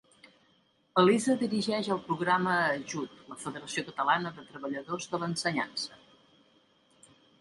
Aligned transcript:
Elisa 1.01 1.33
dirigeix 1.41 1.89
el 1.95 1.99
programa 2.07 2.55
Ajut 2.69 3.13
la 3.33 3.37
Federació 3.43 3.83
Catalana 3.91 4.33
de 4.39 4.47
Treballadors 4.49 5.07
de 5.13 5.21
l’Ensenyança. 5.25 6.01